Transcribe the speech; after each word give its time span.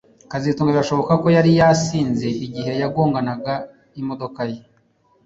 kazitunga 0.31 0.71
birashoboka 0.75 1.13
ko 1.21 1.27
yari 1.35 1.51
yasinze 1.59 2.27
igihe 2.45 2.71
yagonganaga 2.81 3.53
imodoka 4.01 4.39
ye 4.51 4.59